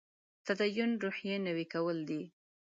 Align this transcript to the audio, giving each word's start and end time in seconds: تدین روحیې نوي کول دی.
تدین 0.45 0.91
روحیې 1.03 1.35
نوي 1.47 1.65
کول 1.73 1.97
دی. 2.09 2.21